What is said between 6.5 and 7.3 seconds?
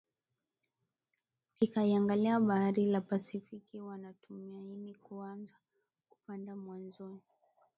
mwanzoni